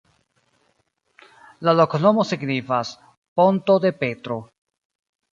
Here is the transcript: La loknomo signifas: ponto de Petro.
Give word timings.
La 1.67 1.75
loknomo 1.75 2.25
signifas: 2.29 2.93
ponto 3.41 3.75
de 3.85 3.93
Petro. 3.99 4.39